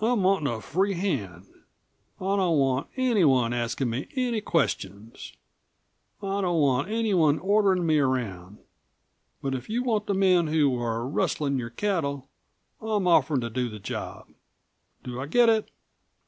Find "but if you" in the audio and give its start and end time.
9.42-9.82